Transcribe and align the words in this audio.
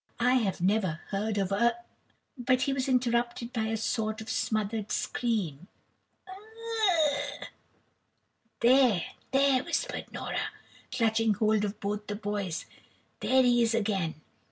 "I 0.19 0.51
never 0.59 0.99
heard 1.09 1.37
of 1.37 1.51
a" 1.51 1.75
but 2.35 2.63
he 2.63 2.73
was 2.73 2.89
interrupted 2.89 3.53
by 3.53 3.65
a 3.67 3.77
sort 3.77 4.19
of 4.19 4.31
smothered 4.31 4.91
scream. 4.91 5.67
"There, 8.61 9.03
there," 9.29 9.63
whispered 9.63 10.11
Nora, 10.11 10.49
clutching 10.91 11.35
hold 11.35 11.63
of 11.63 11.79
both 11.79 12.07
the 12.07 12.15
boys, 12.15 12.65
"there 13.19 13.43
he 13.43 13.61
is 13.61 13.75
again!" 13.75 14.15